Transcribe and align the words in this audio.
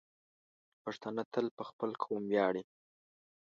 پښتانه 0.83 1.23
تل 1.33 1.45
په 1.57 1.63
خپل 1.69 1.89
قوم 2.03 2.23
ویاړي. 2.27 2.63